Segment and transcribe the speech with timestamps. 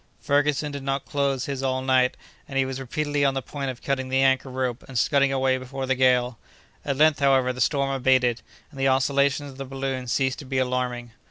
[0.19, 2.17] Ferguson did not close his eyes all night,
[2.47, 5.59] and he was repeatedly on the point of cutting the anchor rope and scudding away
[5.59, 6.39] before the gale.
[6.83, 8.41] At length, however, the storm abated,
[8.71, 11.11] and the oscillations of the balloon ceased to be alarming.